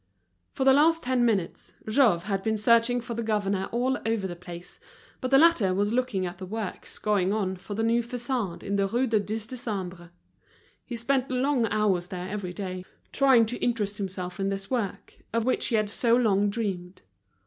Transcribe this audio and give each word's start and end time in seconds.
For 0.51 0.63
the 0.63 0.73
last 0.73 1.03
ten 1.03 1.23
minutes, 1.25 1.73
Jouve 1.87 2.23
had 2.23 2.41
been 2.41 2.57
searching 2.57 3.01
for 3.01 3.13
the 3.13 3.21
governor 3.21 3.69
all 3.71 3.99
over 4.03 4.25
the 4.25 4.35
place; 4.35 4.79
but 5.19 5.29
the 5.29 5.37
latter 5.37 5.75
was 5.75 5.93
looking 5.93 6.25
at 6.25 6.39
the 6.39 6.45
works 6.47 6.97
going 6.97 7.31
on 7.31 7.55
for 7.55 7.75
the 7.75 7.83
new 7.83 8.01
façade 8.01 8.63
in 8.63 8.77
the 8.77 8.87
Rue 8.87 9.05
du 9.05 9.19
Dix 9.19 9.45
Décembre. 9.45 10.09
He 10.83 10.95
spent 10.95 11.29
long 11.29 11.67
hours 11.67 12.07
there 12.07 12.27
every 12.27 12.51
day, 12.51 12.83
trying 13.11 13.45
to 13.45 13.59
interest 13.63 13.97
himself 13.99 14.39
in 14.39 14.49
this 14.49 14.71
work, 14.71 15.19
of 15.33 15.45
which 15.45 15.67
he 15.67 15.75
had 15.75 15.87
so 15.87 16.15
long 16.15 16.49
dreamed. 16.49 17.03